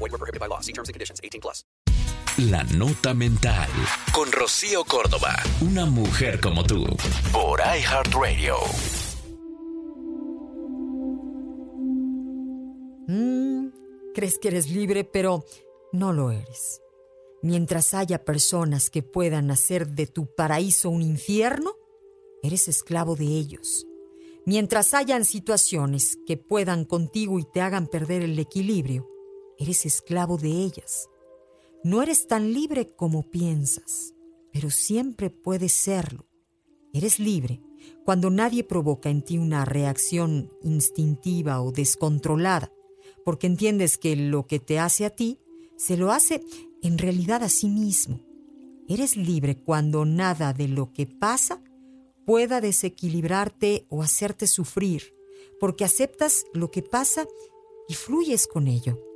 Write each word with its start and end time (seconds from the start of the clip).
Void 0.00 0.12
were 0.12 0.18
prohibited 0.18 0.40
by 0.40 0.48
law. 0.48 0.60
See 0.60 0.72
terms 0.72 0.88
and 0.88 0.94
conditions. 0.94 1.20
18 1.22 1.40
plus. 1.40 1.62
La 2.38 2.62
Nota 2.62 3.12
Mental. 3.12 3.68
Con 4.14 4.32
Rocío 4.32 4.84
Córdoba. 4.84 5.36
Una 5.60 5.84
mujer 5.84 6.40
como 6.40 6.64
tú. 6.64 6.86
Por 7.32 7.60
iHeartRadio. 7.60 8.56
Mm, 13.08 13.68
crees 14.14 14.38
que 14.38 14.48
eres 14.48 14.70
libre, 14.70 15.04
pero 15.04 15.44
no 15.92 16.14
lo 16.14 16.30
eres. 16.30 16.80
Mientras 17.42 17.92
haya 17.92 18.24
personas 18.24 18.88
que 18.88 19.02
puedan 19.02 19.50
hacer 19.50 19.88
de 19.88 20.06
tu 20.06 20.34
paraíso 20.34 20.88
un 20.88 21.02
infierno, 21.02 21.74
eres 22.42 22.68
esclavo 22.68 23.16
de 23.16 23.26
ellos. 23.26 23.86
Mientras 24.46 24.94
hayan 24.94 25.26
situaciones 25.26 26.16
que 26.26 26.38
puedan 26.38 26.86
contigo 26.86 27.38
y 27.38 27.44
te 27.44 27.60
hagan 27.60 27.86
perder 27.86 28.22
el 28.22 28.38
equilibrio, 28.38 29.06
eres 29.60 29.84
esclavo 29.84 30.38
de 30.38 30.48
ellas. 30.50 31.08
No 31.84 32.02
eres 32.02 32.26
tan 32.26 32.52
libre 32.52 32.96
como 32.96 33.30
piensas, 33.30 34.14
pero 34.52 34.70
siempre 34.70 35.30
puedes 35.30 35.72
serlo. 35.72 36.26
Eres 36.92 37.20
libre 37.20 37.60
cuando 38.04 38.30
nadie 38.30 38.64
provoca 38.64 39.10
en 39.10 39.22
ti 39.22 39.38
una 39.38 39.64
reacción 39.64 40.50
instintiva 40.62 41.62
o 41.62 41.72
descontrolada, 41.72 42.72
porque 43.24 43.46
entiendes 43.46 43.98
que 43.98 44.16
lo 44.16 44.46
que 44.46 44.58
te 44.58 44.78
hace 44.78 45.04
a 45.04 45.10
ti 45.10 45.38
se 45.76 45.96
lo 45.96 46.10
hace 46.10 46.42
en 46.82 46.98
realidad 46.98 47.42
a 47.42 47.48
sí 47.48 47.68
mismo. 47.68 48.20
Eres 48.88 49.16
libre 49.16 49.62
cuando 49.62 50.04
nada 50.04 50.52
de 50.52 50.68
lo 50.68 50.92
que 50.92 51.06
pasa 51.06 51.62
pueda 52.26 52.60
desequilibrarte 52.60 53.86
o 53.88 54.02
hacerte 54.02 54.46
sufrir, 54.46 55.14
porque 55.60 55.84
aceptas 55.84 56.44
lo 56.54 56.70
que 56.70 56.82
pasa 56.82 57.26
y 57.88 57.94
fluyes 57.94 58.46
con 58.46 58.66
ello. 58.66 59.09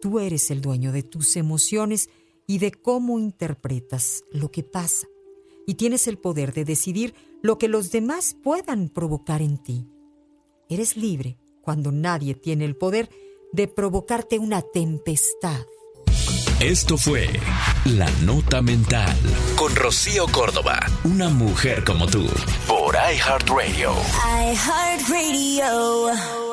Tú 0.00 0.18
eres 0.18 0.50
el 0.50 0.60
dueño 0.60 0.92
de 0.92 1.02
tus 1.02 1.36
emociones 1.36 2.08
y 2.46 2.58
de 2.58 2.72
cómo 2.72 3.18
interpretas 3.18 4.24
lo 4.32 4.50
que 4.50 4.62
pasa, 4.62 5.06
y 5.66 5.74
tienes 5.74 6.08
el 6.08 6.18
poder 6.18 6.52
de 6.52 6.64
decidir 6.64 7.14
lo 7.42 7.58
que 7.58 7.68
los 7.68 7.90
demás 7.90 8.34
puedan 8.42 8.88
provocar 8.88 9.42
en 9.42 9.62
ti. 9.62 9.86
Eres 10.68 10.96
libre 10.96 11.38
cuando 11.62 11.92
nadie 11.92 12.34
tiene 12.34 12.64
el 12.64 12.76
poder 12.76 13.10
de 13.52 13.68
provocarte 13.68 14.38
una 14.38 14.62
tempestad. 14.62 15.66
Esto 16.60 16.98
fue 16.98 17.28
La 17.84 18.10
Nota 18.22 18.60
Mental. 18.60 19.16
Con 19.56 19.74
Rocío 19.74 20.26
Córdoba. 20.26 20.78
Una 21.04 21.30
mujer 21.30 21.84
como 21.84 22.06
tú. 22.06 22.26
Por 22.66 22.94
iHeartRadio. 22.94 23.94
iHeartRadio. 24.52 26.49